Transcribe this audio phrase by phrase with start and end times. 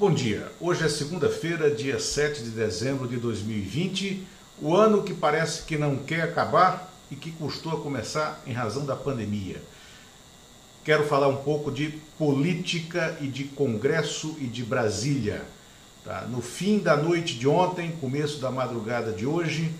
[0.00, 0.50] Bom dia.
[0.58, 4.26] Hoje é segunda-feira, dia 7 de dezembro de 2020,
[4.62, 8.86] o ano que parece que não quer acabar e que custou a começar em razão
[8.86, 9.60] da pandemia.
[10.82, 15.42] Quero falar um pouco de política e de Congresso e de Brasília.
[16.02, 16.22] Tá?
[16.22, 19.70] No fim da noite de ontem, começo da madrugada de hoje,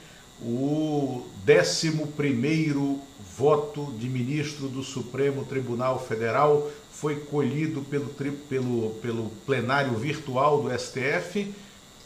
[0.43, 3.01] o 11
[3.37, 8.07] voto de ministro do Supremo Tribunal Federal foi colhido pelo,
[8.49, 11.53] pelo, pelo plenário virtual do STF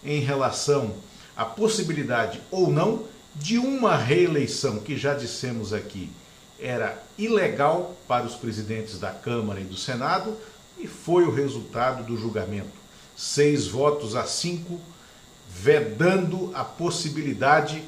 [0.04, 0.94] em relação
[1.36, 3.04] à possibilidade ou não
[3.34, 6.10] de uma reeleição que já dissemos aqui
[6.60, 10.36] era ilegal para os presidentes da Câmara e do Senado
[10.78, 12.72] e foi o resultado do julgamento.
[13.16, 14.80] Seis votos a cinco,
[15.48, 17.82] vedando a possibilidade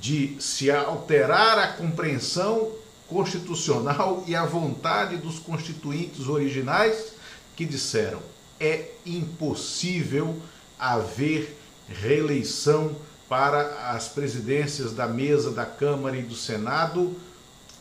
[0.00, 2.72] de se alterar a compreensão
[3.08, 7.12] constitucional e a vontade dos constituintes originais
[7.54, 8.20] que disseram
[8.58, 10.36] é impossível
[10.78, 11.56] haver
[11.88, 12.94] reeleição
[13.28, 17.14] para as presidências da mesa da Câmara e do Senado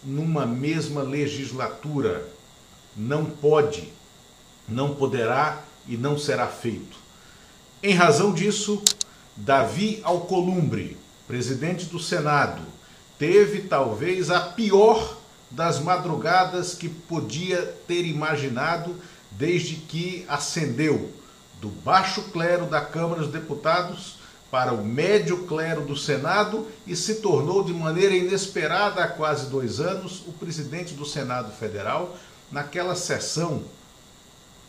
[0.03, 2.27] numa mesma legislatura.
[2.95, 3.91] Não pode,
[4.67, 6.97] não poderá e não será feito.
[7.81, 8.81] Em razão disso,
[9.35, 12.61] Davi Alcolumbre, presidente do Senado,
[13.17, 15.17] teve talvez a pior
[15.49, 18.95] das madrugadas que podia ter imaginado
[19.31, 21.11] desde que ascendeu
[21.61, 24.17] do baixo clero da Câmara dos Deputados
[24.51, 29.79] para o médio clero do Senado e se tornou de maneira inesperada há quase dois
[29.79, 32.15] anos o presidente do Senado Federal
[32.51, 33.63] naquela sessão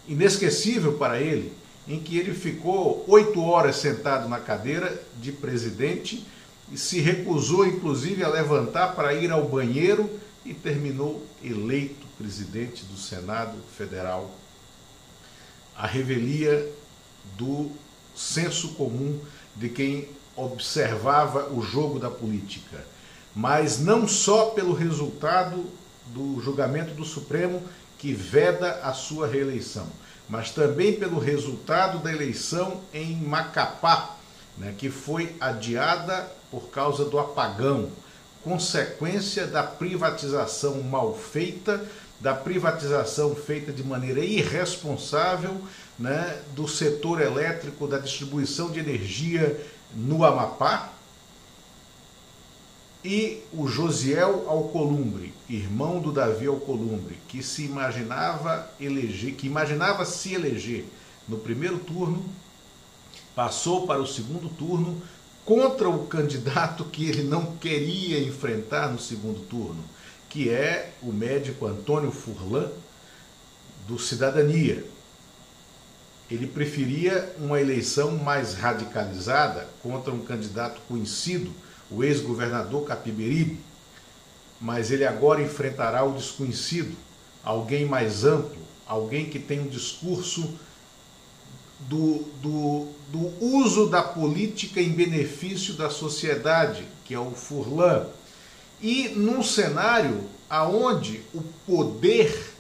[0.09, 1.53] inesquecível para ele,
[1.87, 6.27] em que ele ficou oito horas sentado na cadeira de presidente
[6.71, 10.11] e se recusou, inclusive, a levantar para ir ao banheiro
[10.45, 14.31] e terminou eleito presidente do Senado Federal.
[15.77, 16.73] A revelia
[17.37, 17.71] do
[18.15, 19.21] senso comum
[19.55, 22.85] de quem observava o jogo da política,
[23.35, 25.65] mas não só pelo resultado
[26.07, 27.63] do julgamento do Supremo
[27.99, 29.87] que veda a sua reeleição,
[30.29, 34.16] mas também pelo resultado da eleição em Macapá,
[34.59, 37.91] né, que foi adiada por causa do apagão,
[38.43, 41.85] consequência da privatização mal feita,
[42.21, 45.61] da privatização feita de maneira irresponsável
[45.99, 49.61] né, do setor elétrico, da distribuição de energia
[49.95, 50.93] no Amapá.
[53.05, 60.35] E o Josiel Alcolumbre, irmão do Davi Alcolumbre, que se imaginava eleger, que imaginava se
[60.35, 60.85] eleger
[61.29, 62.25] no primeiro turno,
[63.37, 65.01] passou para o segundo turno
[65.45, 69.85] contra o candidato que ele não queria enfrentar no segundo turno,
[70.31, 72.71] que é o médico Antônio Furlan,
[73.87, 74.85] do Cidadania.
[76.31, 81.53] Ele preferia uma eleição mais radicalizada contra um candidato conhecido,
[81.91, 83.61] o ex-governador Capiberibe,
[84.61, 86.97] mas ele agora enfrentará o desconhecido,
[87.45, 90.59] alguém mais amplo, alguém que tem um discurso
[91.81, 98.07] do, do, do uso da política em benefício da sociedade, que é o Furlan,
[98.81, 102.55] e num cenário aonde o poder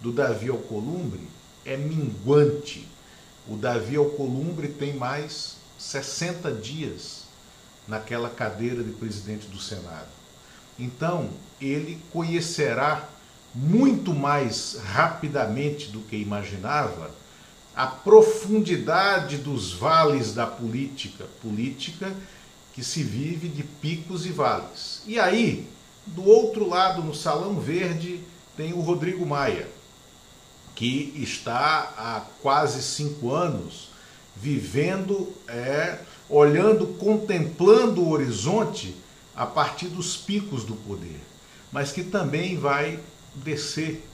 [0.00, 1.28] do Davi Alcolumbre
[1.64, 2.86] é minguante.
[3.46, 7.24] O Davi Alcolumbre tem mais 60 dias
[7.86, 10.08] naquela cadeira de presidente do Senado.
[10.78, 13.08] Então, ele conhecerá
[13.54, 17.10] muito mais rapidamente do que imaginava
[17.78, 22.12] a profundidade dos vales da política, política
[22.74, 25.00] que se vive de picos e vales.
[25.06, 25.64] E aí,
[26.04, 28.20] do outro lado, no Salão Verde,
[28.56, 29.68] tem o Rodrigo Maia,
[30.74, 33.90] que está há quase cinco anos
[34.34, 38.96] vivendo, é, olhando, contemplando o horizonte
[39.36, 41.20] a partir dos picos do poder,
[41.70, 42.98] mas que também vai
[43.36, 44.04] descer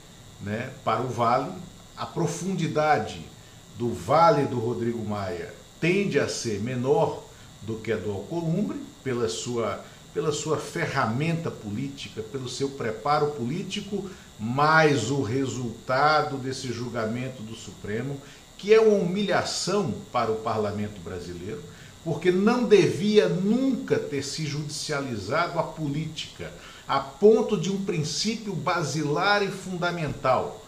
[0.43, 1.51] né, para o vale,
[1.97, 3.33] a profundidade
[3.79, 7.25] do Vale do Rodrigo Maia tende a ser menor
[7.63, 14.09] do que a do Alcolumbre, pela sua, pela sua ferramenta política, pelo seu preparo político,
[14.39, 18.21] mais o resultado desse julgamento do Supremo,
[18.57, 21.63] que é uma humilhação para o parlamento brasileiro,
[22.03, 26.53] porque não devia nunca ter se judicializado a política,
[26.87, 30.65] a ponto de um princípio basilar e fundamental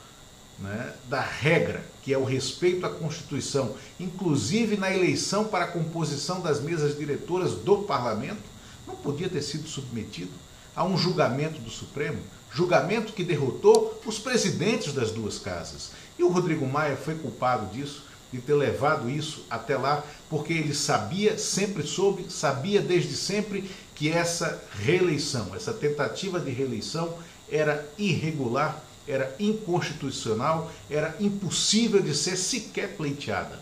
[0.59, 6.41] né, da regra, que é o respeito à Constituição, inclusive na eleição para a composição
[6.41, 8.43] das mesas diretoras do parlamento,
[8.87, 10.33] não podia ter sido submetido
[10.75, 12.19] a um julgamento do Supremo,
[12.53, 15.91] julgamento que derrotou os presidentes das duas casas.
[16.19, 20.75] E o Rodrigo Maia foi culpado disso de ter levado isso até lá, porque ele
[20.75, 27.17] sabia, sempre soube, sabia desde sempre que essa reeleição, essa tentativa de reeleição
[27.51, 33.61] era irregular, era inconstitucional, era impossível de ser sequer pleiteada.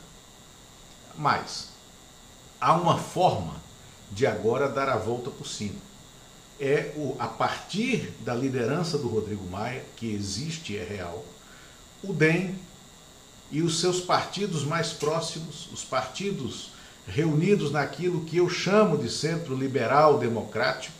[1.17, 1.69] Mas
[2.61, 3.55] há uma forma
[4.11, 5.79] de agora dar a volta por cima.
[6.59, 11.25] É o, a partir da liderança do Rodrigo Maia, que existe, é real,
[12.03, 12.55] o DEM
[13.51, 16.71] e os seus partidos mais próximos, os partidos
[17.07, 20.95] reunidos naquilo que eu chamo de centro liberal democrático,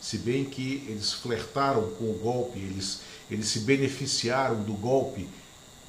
[0.00, 3.00] se bem que eles flertaram com o golpe, eles,
[3.30, 5.28] eles se beneficiaram do golpe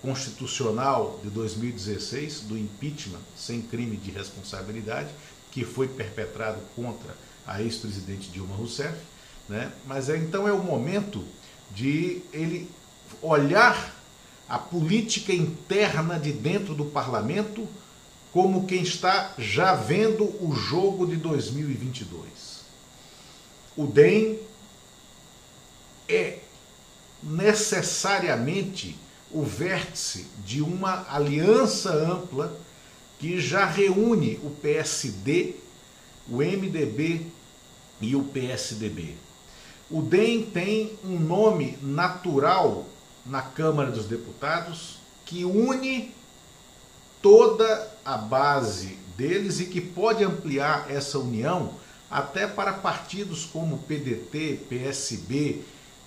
[0.01, 5.09] constitucional de 2016, do impeachment sem crime de responsabilidade,
[5.51, 7.15] que foi perpetrado contra
[7.45, 8.97] a ex-presidente Dilma Rousseff,
[9.47, 9.71] né?
[9.85, 11.23] mas é, então é o momento
[11.73, 12.69] de ele
[13.21, 13.95] olhar
[14.47, 17.67] a política interna de dentro do parlamento
[18.31, 22.21] como quem está já vendo o jogo de 2022.
[23.79, 24.37] O DEM
[26.09, 26.39] é
[27.23, 28.99] necessariamente
[29.31, 32.59] o vértice de uma aliança ampla
[33.19, 35.55] que já reúne o PSD,
[36.27, 37.25] o MDB
[38.01, 39.15] e o PSDB.
[39.89, 42.85] O DEM tem um nome natural
[43.25, 46.13] na Câmara dos Deputados que une
[47.21, 51.75] toda a base deles e que pode ampliar essa união
[52.09, 55.61] até para partidos como PDT, PSB,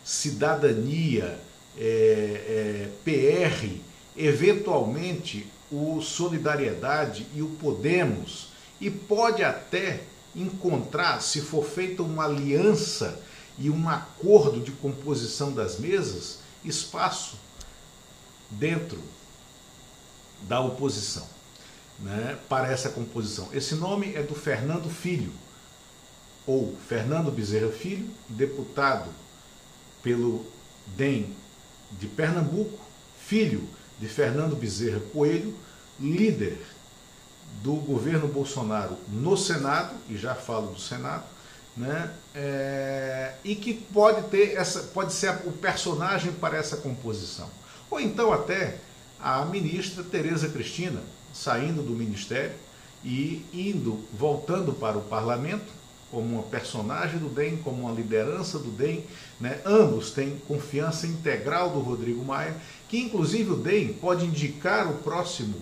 [0.04, 1.38] Cidadania,
[1.78, 3.78] é, é, PR,
[4.16, 8.49] eventualmente o Solidariedade e o Podemos,
[8.81, 10.02] e pode até
[10.34, 13.20] encontrar, se for feita uma aliança
[13.58, 17.38] e um acordo de composição das mesas, espaço
[18.50, 18.99] dentro
[20.43, 21.26] da oposição
[21.99, 23.49] né, para essa composição.
[23.52, 25.32] Esse nome é do Fernando Filho,
[26.47, 29.11] ou Fernando Bezerra Filho, deputado
[30.03, 30.44] pelo
[30.97, 31.35] DEM
[31.93, 32.79] de Pernambuco,
[33.19, 33.69] filho
[33.99, 35.55] de Fernando Bezerra Coelho,
[36.00, 36.59] líder
[37.62, 41.25] do governo Bolsonaro no Senado, e já falo do Senado,
[41.77, 42.12] né?
[42.35, 47.49] É, e que pode ter essa, pode ser o personagem para essa composição.
[47.91, 48.79] Ou então até
[49.21, 51.00] a ministra Tereza Cristina,
[51.33, 52.55] saindo do ministério
[53.05, 55.81] e indo, voltando para o parlamento,
[56.12, 59.03] como uma personagem do DEM, como uma liderança do DEM.
[59.41, 59.59] Né?
[59.64, 62.55] Ambos têm confiança integral do Rodrigo Maia,
[62.87, 65.56] que inclusive o DEM pode indicar o próximo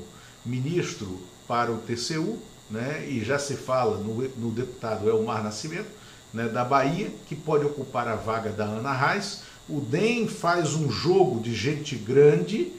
[0.44, 2.38] ministro para o TCU,
[2.68, 3.06] né?
[3.08, 6.00] e já se fala no, no deputado Elmar Nascimento,
[6.32, 9.42] né, da Bahia, que pode ocupar a vaga da Ana Reis.
[9.68, 12.72] O DEM faz um jogo de gente grande,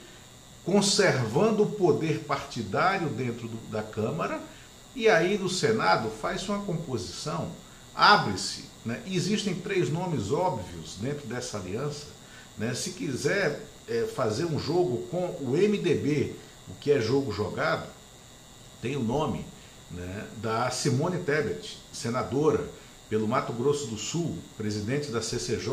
[0.65, 4.39] conservando o poder partidário dentro do, da Câmara,
[4.95, 7.51] e aí no Senado faz uma composição,
[7.95, 8.65] abre-se.
[8.85, 9.01] Né?
[9.07, 12.07] Existem três nomes óbvios dentro dessa aliança.
[12.57, 12.73] Né?
[12.73, 16.35] Se quiser é, fazer um jogo com o MDB,
[16.67, 17.87] o que é jogo jogado,
[18.81, 19.45] tem o nome
[19.91, 22.67] né, da Simone Tebet, senadora
[23.09, 25.69] pelo Mato Grosso do Sul, presidente da CCJ,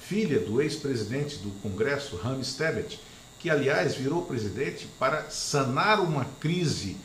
[0.00, 3.00] filha do ex-presidente do Congresso, Rames Tebet,
[3.38, 6.96] que aliás virou presidente para sanar uma crise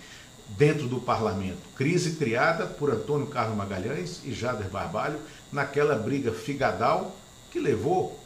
[0.50, 1.62] dentro do parlamento.
[1.76, 5.20] Crise criada por Antônio Carlos Magalhães e Jader Barbalho
[5.52, 7.16] naquela briga figadal
[7.52, 8.20] que levou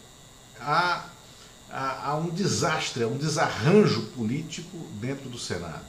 [0.59, 1.05] a,
[1.69, 5.85] a, a um desastre, a um desarranjo político dentro do Senado.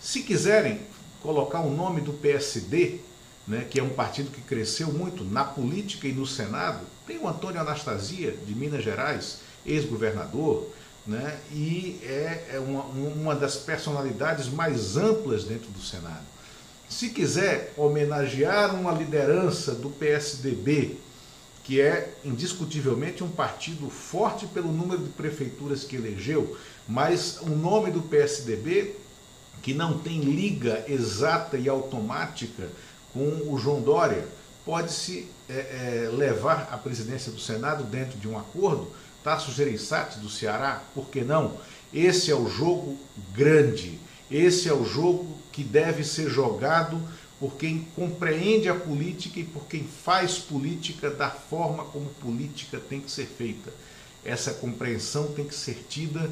[0.00, 0.80] Se quiserem
[1.22, 3.00] colocar o nome do PSD,
[3.46, 7.28] né, que é um partido que cresceu muito na política e no Senado, tem o
[7.28, 10.68] Antônio Anastasia, de Minas Gerais, ex-governador,
[11.06, 16.24] né, e é, é uma, uma das personalidades mais amplas dentro do Senado.
[16.88, 20.98] Se quiser homenagear uma liderança do PSDB,
[21.64, 26.56] que é indiscutivelmente um partido forte pelo número de prefeituras que elegeu,
[26.86, 28.96] mas o nome do PSDB
[29.62, 32.68] que não tem liga exata e automática
[33.12, 34.26] com o João Dória,
[34.64, 38.90] pode-se é, é, levar a presidência do Senado dentro de um acordo
[39.22, 41.56] Tasso Gereissati do Ceará, por que não?
[41.92, 42.98] Esse é o jogo
[43.32, 43.98] grande,
[44.30, 47.00] esse é o jogo que deve ser jogado
[47.38, 53.00] por quem compreende a política e por quem faz política da forma como política tem
[53.00, 53.72] que ser feita.
[54.24, 56.30] Essa compreensão tem que ser tida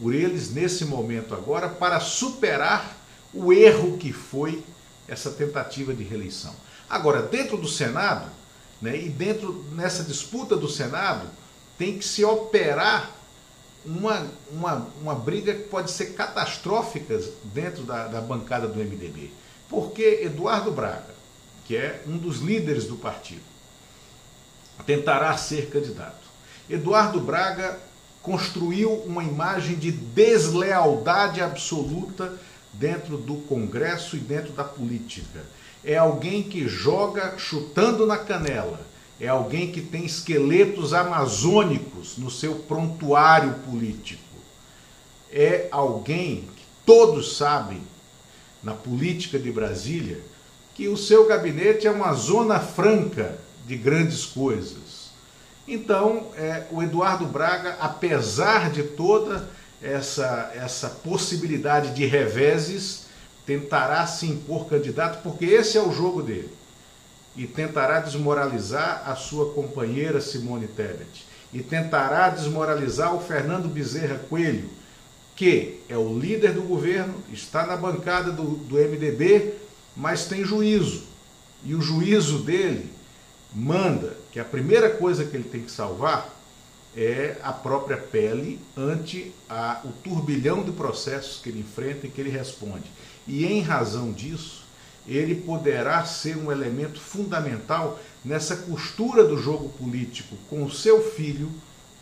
[0.00, 2.96] por eles nesse momento agora para superar
[3.32, 4.62] o erro que foi
[5.06, 6.54] essa tentativa de reeleição.
[6.90, 8.28] Agora, dentro do Senado,
[8.82, 11.28] né, e dentro nessa disputa do Senado,
[11.78, 13.14] tem que se operar
[13.84, 19.30] uma, uma, uma briga que pode ser catastrófica dentro da, da bancada do MDB.
[19.68, 21.14] Porque Eduardo Braga,
[21.64, 23.42] que é um dos líderes do partido,
[24.84, 26.28] tentará ser candidato.
[26.68, 27.78] Eduardo Braga
[28.20, 32.36] construiu uma imagem de deslealdade absoluta
[32.72, 35.40] dentro do Congresso e dentro da política.
[35.84, 38.80] É alguém que joga chutando na canela.
[39.20, 44.22] É alguém que tem esqueletos amazônicos no seu prontuário político.
[45.30, 47.82] É alguém que todos sabem,
[48.62, 50.20] na política de Brasília,
[50.74, 55.10] que o seu gabinete é uma zona franca de grandes coisas.
[55.68, 59.48] Então, é, o Eduardo Braga, apesar de toda
[59.82, 63.06] essa, essa possibilidade de reveses,
[63.46, 66.50] tentará se impor candidato, porque esse é o jogo dele.
[67.36, 71.26] E tentará desmoralizar a sua companheira Simone Tebet.
[71.52, 74.68] E tentará desmoralizar o Fernando Bezerra Coelho,
[75.34, 79.54] que é o líder do governo, está na bancada do, do MDB,
[79.96, 81.04] mas tem juízo.
[81.64, 82.90] E o juízo dele
[83.54, 86.36] manda que a primeira coisa que ele tem que salvar
[86.96, 92.20] é a própria pele ante a, o turbilhão de processos que ele enfrenta e que
[92.20, 92.90] ele responde.
[93.26, 94.64] E em razão disso,
[95.06, 101.50] ele poderá ser um elemento fundamental nessa costura do jogo político com o seu filho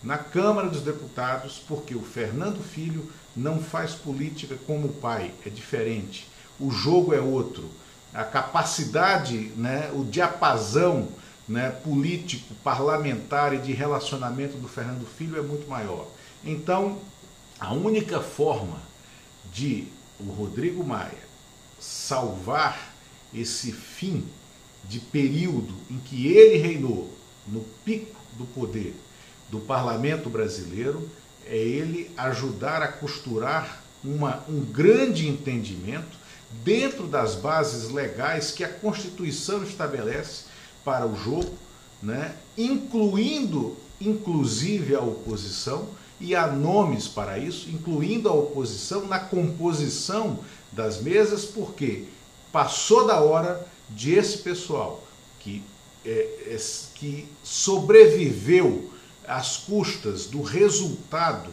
[0.02, 5.48] na Câmara dos Deputados, porque o Fernando Filho não faz política como o pai, é
[5.48, 6.28] diferente.
[6.58, 7.68] O jogo é outro.
[8.12, 11.08] A capacidade, né, o diapasão
[11.48, 16.06] né, político, parlamentar e de relacionamento do Fernando Filho é muito maior.
[16.44, 16.98] Então,
[17.58, 18.80] a única forma
[19.52, 19.88] de
[20.20, 21.28] o Rodrigo Maia
[21.80, 22.94] salvar
[23.32, 24.24] esse fim
[24.84, 27.12] de período em que ele reinou
[27.46, 28.94] no pico do poder
[29.50, 31.08] do parlamento brasileiro
[31.46, 36.16] é ele ajudar a costurar uma, um grande entendimento
[36.64, 40.44] dentro das bases legais que a Constituição estabelece
[40.84, 41.56] para o jogo,
[42.02, 42.36] né?
[42.56, 45.88] incluindo inclusive a oposição,
[46.20, 50.40] e há nomes para isso, incluindo a oposição na composição
[50.72, 52.04] das mesas, porque
[52.52, 55.04] passou da hora de esse pessoal
[55.40, 55.62] que,
[56.04, 56.10] é,
[56.46, 56.56] é,
[56.94, 58.90] que sobreviveu
[59.26, 61.50] às custas do resultado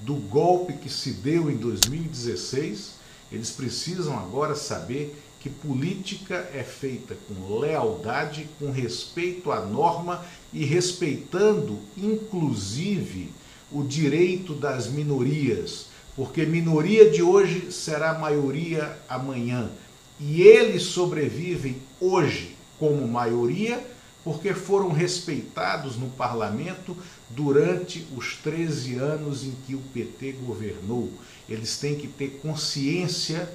[0.00, 2.92] do golpe que se deu em 2016,
[3.32, 10.64] eles precisam agora saber que política é feita com lealdade, com respeito à norma e
[10.64, 13.30] respeitando, inclusive,
[13.70, 19.70] o direito das minorias, porque minoria de hoje será maioria amanhã.
[20.18, 23.82] E eles sobrevivem hoje como maioria
[24.26, 26.96] porque foram respeitados no parlamento
[27.30, 31.12] durante os 13 anos em que o PT governou.
[31.48, 33.48] Eles têm que ter consciência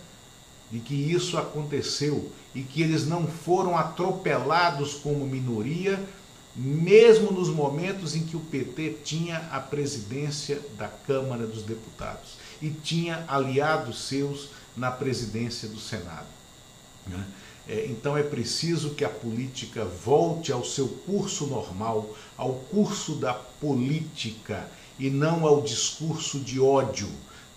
[0.71, 6.01] de que isso aconteceu e que eles não foram atropelados como minoria,
[6.55, 12.69] mesmo nos momentos em que o PT tinha a presidência da Câmara dos Deputados e
[12.69, 16.27] tinha aliados seus na presidência do Senado.
[17.07, 17.25] Né?
[17.67, 23.33] É, então é preciso que a política volte ao seu curso normal, ao curso da
[23.33, 27.09] política e não ao discurso de ódio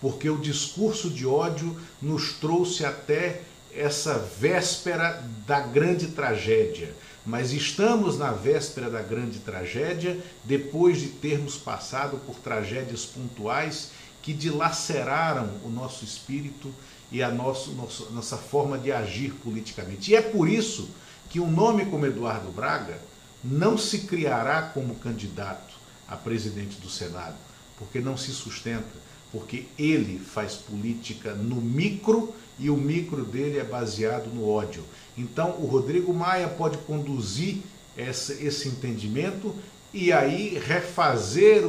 [0.05, 3.41] porque o discurso de ódio nos trouxe até
[3.73, 6.93] essa véspera da grande tragédia.
[7.25, 13.91] Mas estamos na véspera da grande tragédia depois de termos passado por tragédias pontuais
[14.21, 16.71] que dilaceraram o nosso espírito
[17.11, 17.71] e a nosso,
[18.11, 20.11] nossa forma de agir politicamente.
[20.11, 20.89] E é por isso
[21.29, 22.99] que um nome como Eduardo Braga
[23.43, 25.75] não se criará como candidato
[26.07, 27.35] a presidente do Senado,
[27.77, 29.05] porque não se sustenta
[29.35, 34.81] porque ele faz política no micro e o micro dele é baseado no ódio.
[35.17, 37.59] Então, o Rodrigo Maia pode conduzir
[37.97, 39.55] essa, esse entendimento
[39.93, 41.65] e aí refazer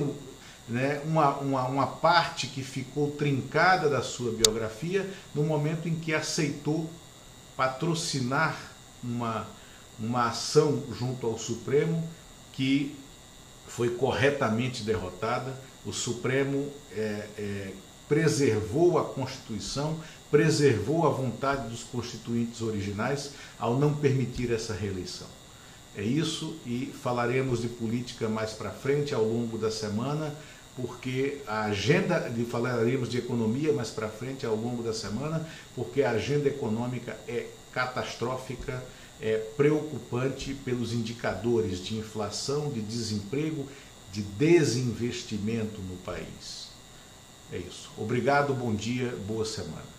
[0.69, 6.13] né, uma, uma, uma parte que ficou trincada da sua biografia no momento em que
[6.13, 6.91] aceitou
[7.57, 8.57] patrocinar
[9.03, 9.47] uma,
[9.99, 12.07] uma ação junto ao Supremo
[12.53, 12.97] que
[13.69, 15.55] foi corretamente derrotada.
[15.85, 17.73] O Supremo é, é,
[18.09, 19.99] preservou a Constituição,
[20.31, 25.29] preservou a vontade dos constituintes originais ao não permitir essa reeleição.
[25.97, 30.35] É isso e falaremos de política mais para frente ao longo da semana,
[30.77, 36.03] porque a agenda, de, falaremos de economia mais para frente ao longo da semana, porque
[36.03, 38.85] a agenda econômica é catastrófica,
[39.21, 43.67] é preocupante pelos indicadores de inflação, de desemprego
[44.13, 46.69] de desinvestimento no país.
[47.53, 47.91] É isso.
[47.97, 49.96] Obrigado, bom dia, boa semana.